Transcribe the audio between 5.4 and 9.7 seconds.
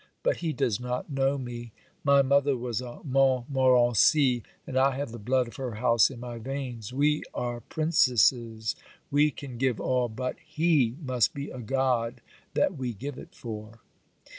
of her house in my veins; we are princesses; we can